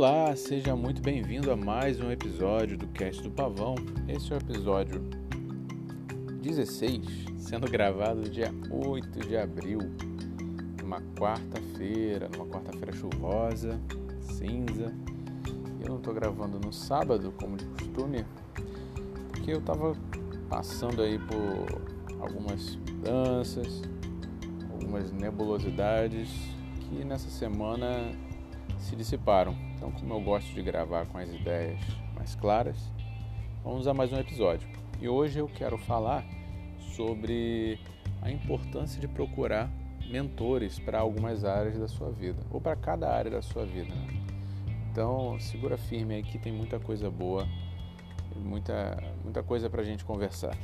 [0.00, 3.74] Olá, seja muito bem-vindo a mais um episódio do Cast do Pavão.
[4.06, 5.00] Esse é o episódio
[6.40, 7.04] 16,
[7.36, 9.80] sendo gravado dia 8 de abril,
[10.80, 13.80] numa quarta-feira, numa quarta-feira chuvosa,
[14.20, 14.94] cinza.
[15.80, 18.24] Eu não estou gravando no sábado, como de costume,
[19.32, 19.96] porque eu estava
[20.48, 23.82] passando aí por algumas mudanças,
[24.70, 26.30] algumas nebulosidades
[26.82, 28.12] que nessa semana
[28.78, 29.67] se dissiparam.
[29.88, 31.80] Então, como eu gosto de gravar com as ideias
[32.14, 32.76] mais claras,
[33.64, 34.68] vamos a mais um episódio.
[35.00, 36.26] E hoje eu quero falar
[36.94, 37.80] sobre
[38.20, 39.70] a importância de procurar
[40.10, 43.94] mentores para algumas áreas da sua vida, ou para cada área da sua vida.
[43.94, 44.08] Né?
[44.92, 47.48] Então, segura firme aí que tem muita coisa boa,
[48.36, 50.54] muita, muita coisa para a gente conversar.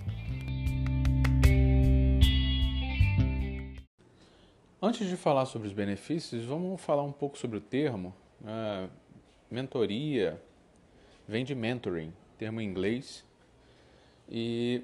[4.82, 8.12] Antes de falar sobre os benefícios, vamos falar um pouco sobre o termo.
[8.42, 9.03] Uh,
[9.54, 10.40] mentoria
[11.26, 13.24] vem de mentoring, termo em inglês,
[14.28, 14.82] e,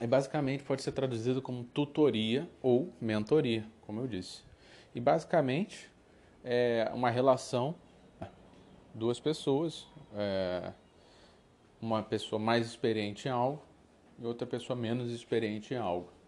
[0.00, 4.42] e basicamente pode ser traduzido como tutoria ou mentoria, como eu disse.
[4.94, 5.90] E basicamente
[6.44, 7.74] é uma relação
[8.94, 10.72] duas pessoas, é,
[11.80, 13.62] uma pessoa mais experiente em algo
[14.18, 16.18] e outra pessoa menos experiente em algo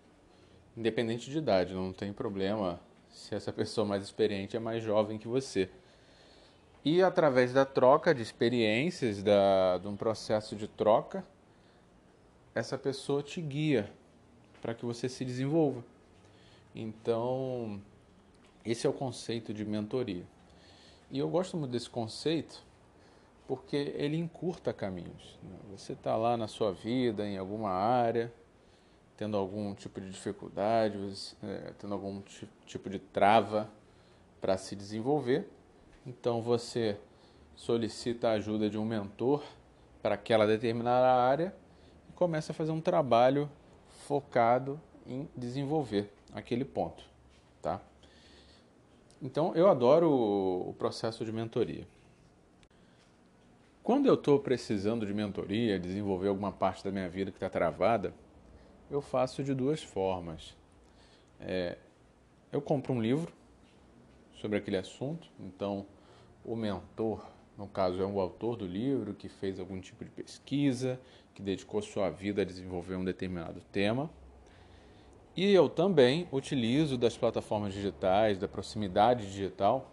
[0.76, 5.28] independente de idade, não tem problema se essa pessoa mais experiente é mais jovem que
[5.28, 5.68] você.
[6.84, 11.24] E através da troca de experiências, da, de um processo de troca,
[12.54, 13.92] essa pessoa te guia
[14.62, 15.84] para que você se desenvolva.
[16.74, 17.80] Então,
[18.64, 20.24] esse é o conceito de mentoria.
[21.10, 22.62] E eu gosto muito desse conceito
[23.46, 25.38] porque ele encurta caminhos.
[25.42, 25.58] Né?
[25.72, 28.32] Você está lá na sua vida, em alguma área,
[29.16, 30.96] tendo algum tipo de dificuldade,
[31.42, 32.22] é, tendo algum
[32.64, 33.68] tipo de trava
[34.40, 35.50] para se desenvolver.
[36.10, 36.98] Então você
[37.54, 39.44] solicita a ajuda de um mentor
[40.02, 41.54] para aquela determinada área
[42.08, 43.48] e começa a fazer um trabalho
[44.08, 47.04] focado em desenvolver aquele ponto,
[47.62, 47.80] tá?
[49.22, 51.86] Então eu adoro o processo de mentoria.
[53.80, 58.12] Quando eu estou precisando de mentoria, desenvolver alguma parte da minha vida que está travada,
[58.90, 60.56] eu faço de duas formas.
[61.38, 61.78] É,
[62.50, 63.32] eu compro um livro
[64.34, 65.86] sobre aquele assunto, então
[66.44, 67.24] o mentor,
[67.56, 71.00] no caso, é o autor do livro que fez algum tipo de pesquisa,
[71.34, 74.10] que dedicou sua vida a desenvolver um determinado tema.
[75.36, 79.90] E eu também utilizo das plataformas digitais, da proximidade digital,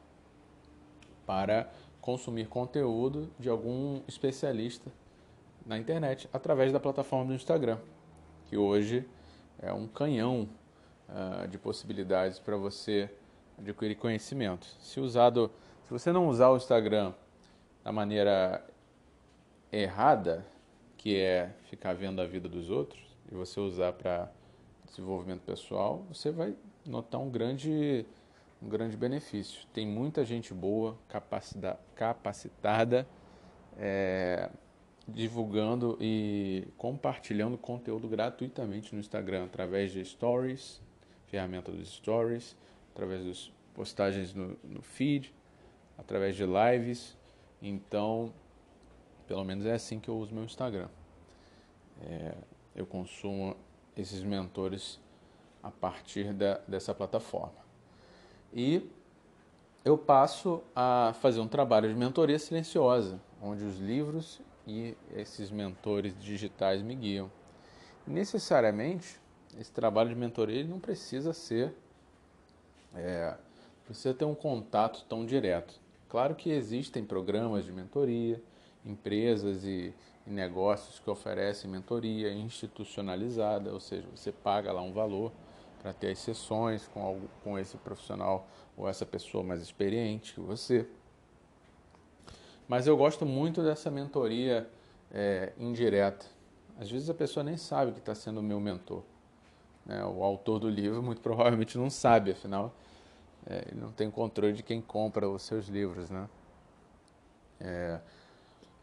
[1.25, 1.69] para
[2.01, 4.91] consumir conteúdo de algum especialista
[5.65, 7.77] na internet através da plataforma do Instagram
[8.49, 9.05] que hoje
[9.59, 10.47] é um canhão
[11.09, 13.09] uh, de possibilidades para você
[13.57, 14.67] adquirir conhecimento.
[14.79, 15.51] Se usado,
[15.87, 17.13] se você não usar o Instagram
[17.81, 18.61] da maneira
[19.71, 20.45] errada,
[20.97, 22.99] que é ficar vendo a vida dos outros,
[23.31, 24.29] e você usar para
[24.85, 26.53] desenvolvimento pessoal, você vai
[26.85, 28.05] notar um grande,
[28.61, 29.65] um grande benefício.
[29.73, 30.97] Tem muita gente boa,
[31.95, 33.07] capacitada,
[33.77, 34.49] é,
[35.07, 40.81] divulgando e compartilhando conteúdo gratuitamente no Instagram através de stories,
[41.27, 42.57] ferramenta dos stories,
[42.93, 45.33] através das postagens no, no feed,
[45.97, 47.17] através de lives.
[47.61, 48.33] Então,
[49.27, 50.89] pelo menos é assim que eu uso meu Instagram.
[52.01, 52.35] É,
[52.75, 53.55] eu consumo
[53.95, 54.99] esses mentores
[55.63, 57.67] a partir da, dessa plataforma.
[58.53, 58.89] E
[59.83, 66.13] eu passo a fazer um trabalho de mentoria silenciosa, onde os livros e esses mentores
[66.19, 67.31] digitais me guiam.
[68.05, 69.19] Necessariamente,
[69.59, 71.73] esse trabalho de mentoria não precisa ser,
[72.93, 73.35] é,
[73.85, 75.79] precisa ter um contato tão direto.
[76.09, 78.41] Claro que existem programas de mentoria,
[78.85, 79.94] empresas e,
[80.25, 85.31] e negócios que oferecem mentoria institucionalizada, ou seja, você paga lá um valor
[85.81, 90.88] para ter as sessões com, com esse profissional ou essa pessoa mais experiente que você.
[92.68, 94.69] Mas eu gosto muito dessa mentoria
[95.12, 96.25] é, indireta.
[96.80, 99.03] Às vezes a pessoa nem sabe que está sendo o meu mentor.
[99.86, 100.03] Né?
[100.06, 102.74] O autor do livro muito provavelmente não sabe, afinal,
[103.49, 106.09] é, ele não tem controle de quem compra os seus livros.
[106.09, 106.29] Né?
[107.59, 107.99] É,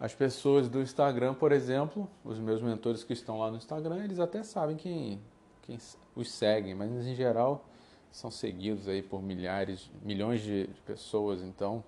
[0.01, 4.19] as pessoas do Instagram, por exemplo, os meus mentores que estão lá no Instagram, eles
[4.19, 5.21] até sabem quem,
[5.63, 5.79] quem
[6.15, 7.65] os seguem, mas em geral
[8.11, 11.83] são seguidos aí por milhares, milhões de, de pessoas, então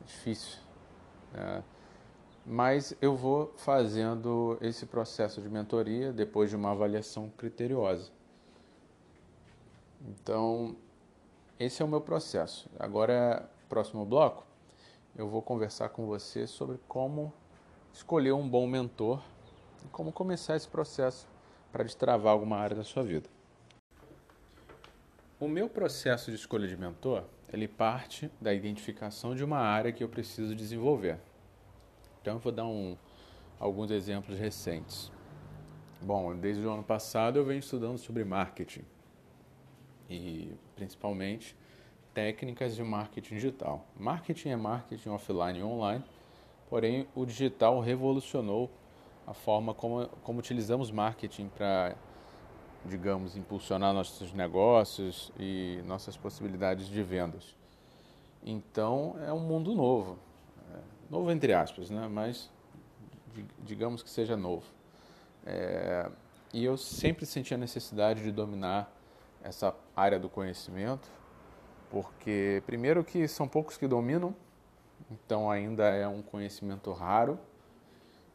[0.00, 0.64] é difícil
[1.34, 1.62] é,
[2.46, 8.10] mas eu vou fazendo esse processo de mentoria depois de uma avaliação criteriosa.
[10.06, 10.76] Então,
[11.58, 12.68] esse é o meu processo.
[12.78, 14.44] Agora, próximo bloco,
[15.16, 17.32] eu vou conversar com você sobre como
[17.92, 19.22] escolher um bom mentor
[19.84, 21.28] e como começar esse processo
[21.70, 23.28] para destravar alguma área da sua vida.
[25.38, 30.02] O meu processo de escolha de mentor, ele parte da identificação de uma área que
[30.02, 31.20] eu preciso desenvolver.
[32.20, 32.96] Então eu vou dar um,
[33.60, 35.12] alguns exemplos recentes.
[36.00, 38.84] Bom, desde o ano passado eu venho estudando sobre marketing
[40.08, 41.56] e principalmente
[42.12, 43.84] técnicas de marketing digital.
[43.96, 46.04] Marketing é marketing offline e online,
[46.70, 48.70] porém o digital revolucionou
[49.26, 51.96] a forma como, como utilizamos marketing para,
[52.84, 57.54] digamos, impulsionar nossos negócios e nossas possibilidades de vendas.
[58.44, 60.18] Então é um mundo novo,
[60.72, 60.78] é,
[61.10, 62.06] novo entre aspas, né?
[62.08, 62.50] mas
[63.64, 64.66] digamos que seja novo.
[65.46, 66.10] É,
[66.52, 68.92] e eu sempre senti a necessidade de dominar
[69.44, 71.08] essa área do conhecimento
[71.94, 74.34] porque primeiro que são poucos que dominam,
[75.08, 77.38] então ainda é um conhecimento raro,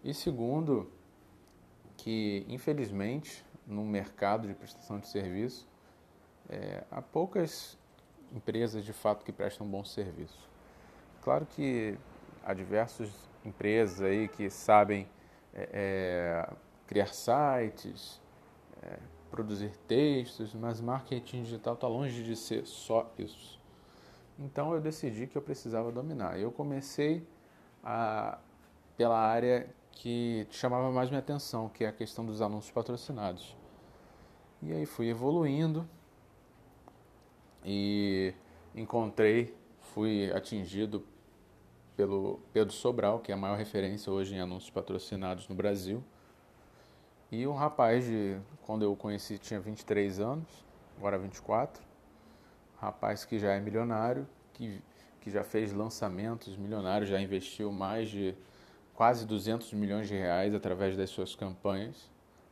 [0.02, 0.90] e segundo
[1.98, 5.68] que infelizmente no mercado de prestação de serviço
[6.50, 7.78] é, há poucas
[8.34, 10.40] empresas de fato que prestam bom serviço.
[11.22, 11.98] Claro que
[12.46, 13.12] há diversas
[13.44, 15.06] empresas aí que sabem
[15.54, 16.54] é, é,
[16.88, 18.22] criar sites,
[19.30, 23.60] produzir textos, mas marketing digital está longe de ser só isso.
[24.38, 26.40] Então eu decidi que eu precisava dominar.
[26.40, 27.26] Eu comecei
[27.84, 28.40] a,
[28.98, 33.56] pela área que chamava mais minha atenção, que é a questão dos anúncios patrocinados.
[34.62, 35.88] E aí fui evoluindo
[37.64, 38.34] e
[38.74, 39.56] encontrei,
[39.94, 41.06] fui atingido
[41.96, 46.04] pelo Pedro Sobral, que é a maior referência hoje em anúncios patrocinados no Brasil
[47.32, 50.48] e um rapaz de, quando eu o conheci, tinha 23 anos,
[50.98, 51.82] agora 24.
[52.78, 54.82] Um rapaz que já é milionário, que,
[55.22, 58.34] que já fez lançamentos milionários, já investiu mais de
[58.96, 62.10] quase 200 milhões de reais através das suas campanhas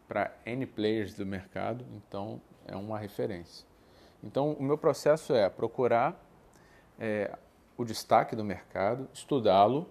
[0.08, 3.66] para N players do mercado, então é uma referência.
[4.24, 6.24] Então, o meu processo é procurar
[7.00, 7.36] é,
[7.76, 9.90] o destaque do mercado, estudá-lo,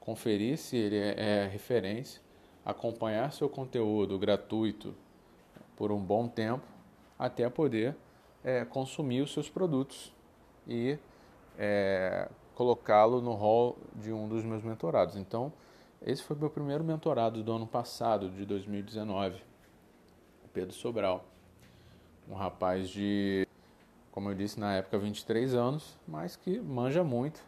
[0.00, 2.23] conferir se ele é, é referência
[2.64, 4.94] acompanhar seu conteúdo gratuito
[5.76, 6.64] por um bom tempo
[7.18, 7.96] até poder
[8.42, 10.12] é, consumir os seus produtos
[10.66, 10.98] e
[11.58, 15.16] é, colocá-lo no hall de um dos meus mentorados.
[15.16, 15.52] Então,
[16.02, 19.42] esse foi meu primeiro mentorado do ano passado, de 2019,
[20.44, 21.24] o Pedro Sobral.
[22.28, 23.46] Um rapaz de,
[24.10, 27.40] como eu disse na época, 23 anos, mas que manja muito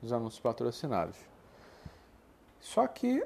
[0.00, 1.16] dos anúncios patrocinados.
[2.60, 3.24] Só que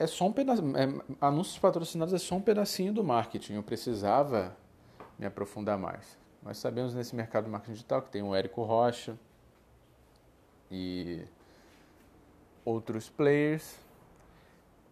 [0.00, 0.30] é só um.
[0.30, 3.52] É, anúncios patrocinados é só um pedacinho do marketing.
[3.52, 4.56] Eu precisava
[5.18, 6.18] me aprofundar mais.
[6.42, 9.14] Nós sabemos nesse mercado de marketing digital que tem o Érico Rocha
[10.70, 11.22] e
[12.64, 13.76] outros players.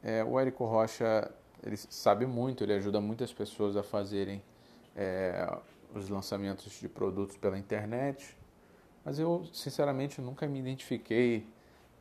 [0.02, 1.32] É, o Érico Rocha
[1.64, 4.42] ele sabe muito, ele ajuda muitas pessoas a fazerem
[4.94, 5.58] é,
[5.94, 8.36] os lançamentos de produtos pela internet.
[9.02, 11.46] Mas eu, sinceramente, nunca me identifiquei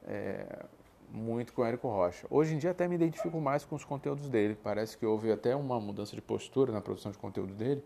[0.05, 0.65] é,
[1.09, 2.27] muito com o Érico Rocha.
[2.29, 4.57] Hoje em dia até me identifico mais com os conteúdos dele.
[4.61, 7.83] Parece que houve até uma mudança de postura na produção de conteúdo dele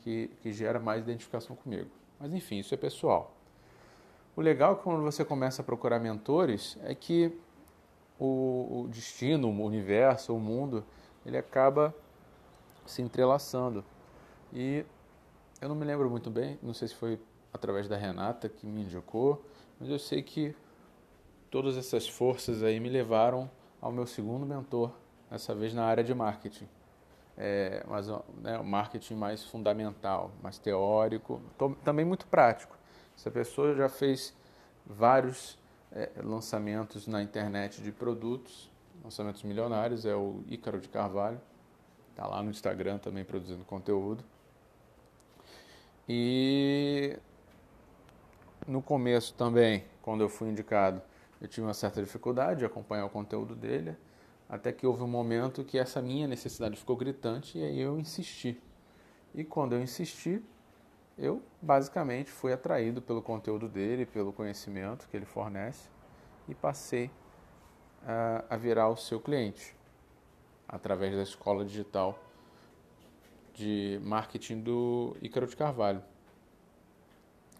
[0.00, 1.90] que, que gera mais identificação comigo.
[2.20, 3.34] Mas enfim, isso é pessoal.
[4.36, 7.32] O legal é que quando você começa a procurar mentores é que
[8.18, 10.84] o, o destino, o universo, o mundo,
[11.24, 11.94] ele acaba
[12.86, 13.84] se entrelaçando.
[14.52, 14.84] E
[15.60, 17.18] eu não me lembro muito bem, não sei se foi
[17.52, 19.44] através da Renata que me indicou,
[19.78, 20.54] mas eu sei que
[21.54, 23.48] todas essas forças aí me levaram
[23.80, 24.90] ao meu segundo mentor,
[25.30, 26.66] dessa vez na área de marketing.
[27.38, 28.08] É, mas
[28.42, 31.40] né, o marketing mais fundamental, mais teórico,
[31.84, 32.76] também muito prático.
[33.16, 34.34] Essa pessoa já fez
[34.84, 35.56] vários
[35.92, 38.68] é, lançamentos na internet de produtos,
[39.04, 41.40] lançamentos milionários, é o Ícaro de Carvalho,
[42.10, 44.24] está lá no Instagram também produzindo conteúdo.
[46.08, 47.16] E
[48.66, 51.00] no começo também, quando eu fui indicado,
[51.44, 53.94] eu tive uma certa dificuldade de acompanhar o conteúdo dele,
[54.48, 58.58] até que houve um momento que essa minha necessidade ficou gritante e aí eu insisti.
[59.34, 60.42] E quando eu insisti,
[61.18, 65.90] eu basicamente fui atraído pelo conteúdo dele, pelo conhecimento que ele fornece
[66.48, 67.10] e passei
[68.06, 69.76] a, a virar o seu cliente
[70.66, 72.18] através da escola digital
[73.52, 76.02] de marketing do Ícaro de Carvalho.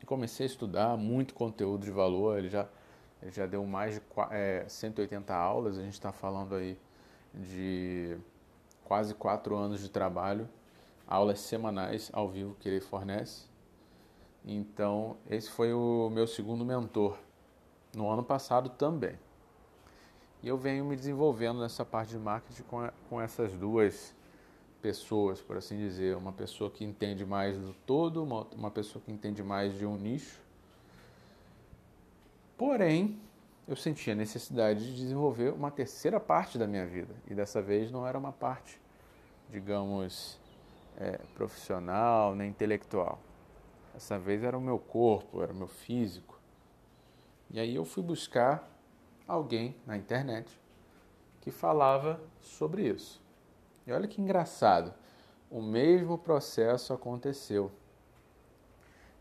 [0.06, 2.66] Comecei a estudar muito conteúdo de valor, ele já
[3.30, 6.78] já deu mais de é, 180 aulas, a gente está falando aí
[7.32, 8.16] de
[8.84, 10.48] quase quatro anos de trabalho,
[11.06, 13.46] aulas semanais ao vivo que ele fornece.
[14.44, 17.16] Então, esse foi o meu segundo mentor.
[17.94, 19.16] no ano passado também.
[20.42, 24.14] E eu venho me desenvolvendo nessa parte de marketing com, a, com essas duas
[24.82, 26.14] pessoas, por assim dizer.
[26.16, 29.96] Uma pessoa que entende mais do todo, uma, uma pessoa que entende mais de um
[29.96, 30.38] nicho.
[32.56, 33.20] Porém,
[33.66, 37.14] eu senti a necessidade de desenvolver uma terceira parte da minha vida.
[37.26, 38.80] E dessa vez não era uma parte,
[39.50, 40.38] digamos,
[40.96, 43.18] é, profissional nem intelectual.
[43.92, 46.38] Dessa vez era o meu corpo, era o meu físico.
[47.50, 48.68] E aí eu fui buscar
[49.26, 50.60] alguém na internet
[51.40, 53.22] que falava sobre isso.
[53.86, 54.94] E olha que engraçado,
[55.50, 57.70] o mesmo processo aconteceu.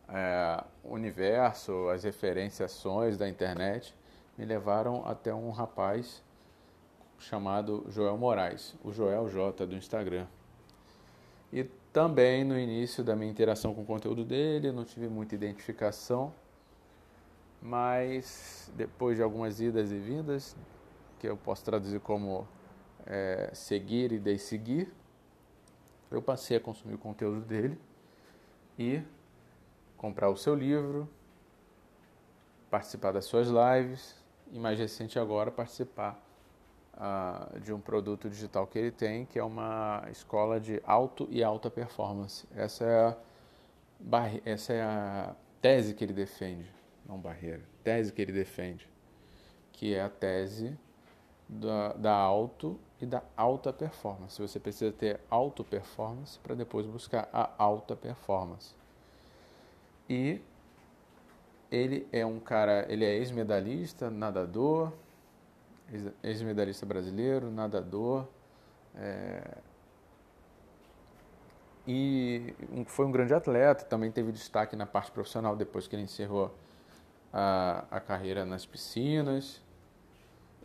[0.10, 3.96] É, universo, as referenciações da internet
[4.38, 6.22] me levaram até um rapaz
[7.18, 10.28] chamado Joel Moraes, o Joel J do Instagram.
[11.52, 16.34] E também no início da minha interação com o conteúdo dele, não tive muita identificação,
[17.62, 20.56] mas depois de algumas idas e vindas,
[21.20, 22.48] que eu posso traduzir como
[23.06, 24.92] é, seguir e desseguir,
[26.12, 27.80] eu passei a consumir o conteúdo dele
[28.78, 29.02] e
[30.04, 31.08] comprar o seu livro,
[32.70, 36.22] participar das suas lives e mais recente agora participar
[36.96, 41.42] uh, de um produto digital que ele tem, que é uma escola de alto e
[41.42, 42.46] alta performance.
[42.54, 43.18] Essa é a,
[44.44, 46.70] essa é a tese que ele defende,
[47.06, 48.86] não barreira, tese que ele defende,
[49.72, 50.78] que é a tese
[51.48, 54.42] da, da alto e da alta performance.
[54.42, 58.83] Você precisa ter alto performance para depois buscar a alta performance.
[60.10, 60.42] E
[61.72, 64.92] ele é um cara, ele é ex-medalhista, nadador,
[66.24, 68.28] ex-medalhista brasileiro, nadador,
[68.96, 69.58] é,
[71.86, 72.54] e
[72.86, 76.54] foi um grande atleta, também teve destaque na parte profissional depois que ele encerrou
[77.32, 79.62] a, a carreira nas piscinas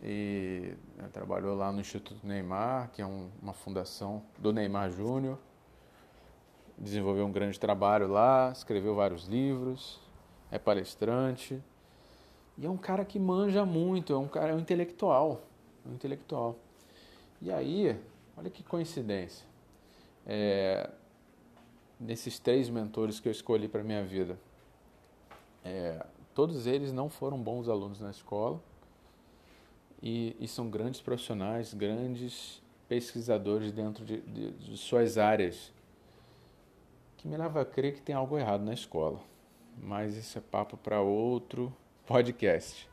[0.01, 5.37] e né, trabalhou lá no Instituto Neymar, que é um, uma fundação do Neymar Júnior.
[6.79, 9.99] Desenvolveu um grande trabalho lá, escreveu vários livros,
[10.49, 11.61] é palestrante.
[12.57, 15.41] E é um cara que manja muito, é um cara é um intelectual,
[15.85, 16.55] é um intelectual.
[17.41, 17.97] E aí,
[18.37, 19.45] olha que coincidência.
[20.25, 20.89] É,
[21.99, 24.39] nesses três mentores que eu escolhi para minha vida,
[25.63, 28.61] é, todos eles não foram bons alunos na escola
[30.01, 35.71] e, e são grandes profissionais, grandes pesquisadores dentro de, de, de suas áreas,
[37.19, 39.21] que me leva a crer que tem algo errado na escola
[39.81, 41.73] mas isso é papo para outro
[42.05, 42.89] podcast.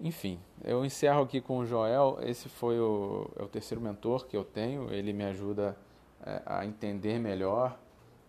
[0.00, 2.18] Enfim, eu encerro aqui com o Joel.
[2.20, 4.92] Esse foi o, é o terceiro mentor que eu tenho.
[4.92, 5.76] Ele me ajuda
[6.24, 7.78] é, a entender melhor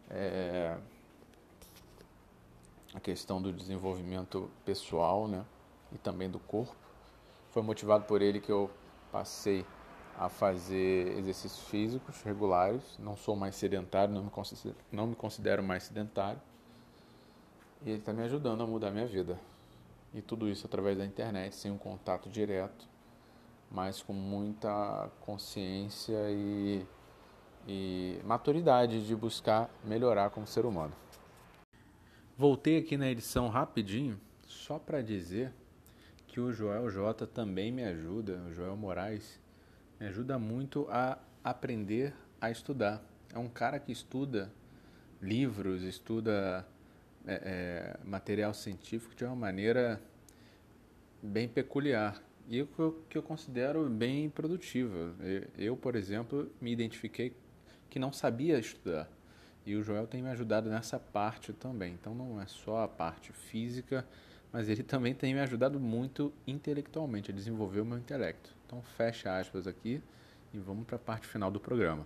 [0.09, 0.77] é,
[2.93, 5.43] a questão do desenvolvimento pessoal né,
[5.91, 6.75] e também do corpo.
[7.49, 8.69] Foi motivado por ele que eu
[9.11, 9.65] passei
[10.17, 12.81] a fazer exercícios físicos regulares.
[12.99, 16.39] Não sou mais sedentário, não me considero, não me considero mais sedentário
[17.85, 19.39] e ele está me ajudando a mudar minha vida.
[20.13, 22.87] E tudo isso através da internet, sem um contato direto,
[23.69, 26.85] mas com muita consciência e,
[27.67, 30.93] e maturidade de buscar melhorar como ser humano.
[32.37, 35.53] Voltei aqui na edição rapidinho, só para dizer
[36.27, 39.39] que o Joel J também me ajuda, o Joel Moraes,
[39.99, 43.03] me ajuda muito a aprender a estudar.
[43.33, 44.51] É um cara que estuda
[45.21, 46.65] livros, estuda
[47.25, 50.01] é, é, material científico de uma maneira
[51.21, 55.13] bem peculiar e que que eu considero bem produtiva.
[55.57, 57.35] Eu, por exemplo, me identifiquei
[57.89, 59.09] que não sabia estudar
[59.65, 61.93] e o Joel tem me ajudado nessa parte também.
[61.93, 64.05] Então não é só a parte física,
[64.51, 68.49] mas ele também tem me ajudado muito intelectualmente a desenvolver o meu intelecto.
[68.65, 70.01] Então fecha aspas aqui
[70.53, 72.05] e vamos para a parte final do programa.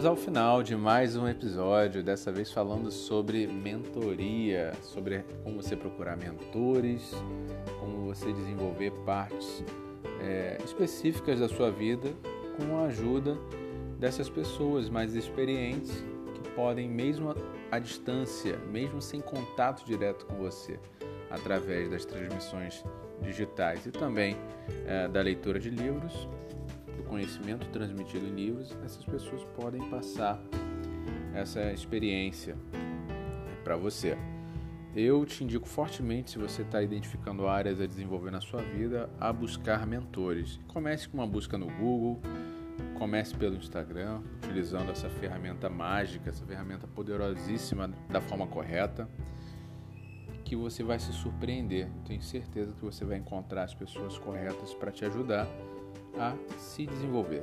[0.00, 5.76] Chegamos ao final de mais um episódio, dessa vez falando sobre mentoria, sobre como você
[5.76, 7.12] procurar mentores,
[7.78, 9.62] como você desenvolver partes
[10.22, 12.08] é, específicas da sua vida
[12.56, 13.36] com a ajuda
[13.98, 16.02] dessas pessoas mais experientes
[16.54, 17.34] podem, mesmo
[17.70, 20.78] à distância, mesmo sem contato direto com você,
[21.30, 22.84] através das transmissões
[23.22, 24.36] digitais e também
[24.86, 26.28] é, da leitura de livros,
[27.10, 30.40] conhecimento transmitido em livros, essas pessoas podem passar
[31.34, 32.56] essa experiência
[33.64, 34.16] para você.
[34.94, 39.32] Eu te indico fortemente, se você está identificando áreas a desenvolver na sua vida, a
[39.32, 40.58] buscar mentores.
[40.68, 42.20] Comece com uma busca no Google,
[42.96, 49.08] comece pelo Instagram, utilizando essa ferramenta mágica, essa ferramenta poderosíssima da forma correta,
[50.44, 51.88] que você vai se surpreender.
[52.04, 55.46] Tenho certeza que você vai encontrar as pessoas corretas para te ajudar
[56.18, 57.42] a se desenvolver.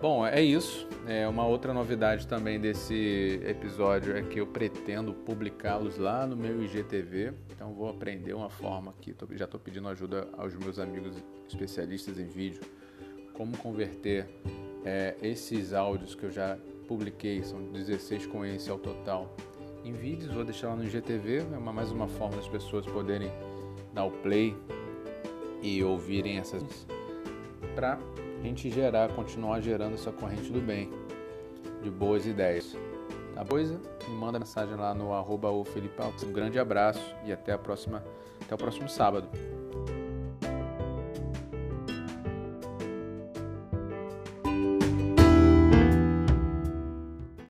[0.00, 0.86] Bom, é isso.
[1.08, 6.62] É uma outra novidade também desse episódio é que eu pretendo publicá-los lá no meu
[6.62, 7.32] IGTV.
[7.50, 11.16] Então vou aprender uma forma que já estou pedindo ajuda aos meus amigos
[11.48, 12.60] especialistas em vídeo,
[13.38, 14.28] como converter
[14.84, 19.32] é, esses áudios que eu já publiquei, são 16 com esse ao total,
[19.84, 20.34] em vídeos.
[20.34, 23.30] Vou deixar lá no IGTV, é uma, mais uma forma das pessoas poderem
[23.94, 24.56] dar o play
[25.62, 26.64] e ouvirem essas
[27.76, 27.96] para
[28.40, 30.90] a gente gerar, continuar gerando essa corrente do bem,
[31.80, 32.76] de boas ideias.
[33.36, 33.80] Tá coisa?
[34.08, 38.02] Me manda mensagem lá no arroba Um grande abraço e até a próxima,
[38.42, 39.28] até o próximo sábado.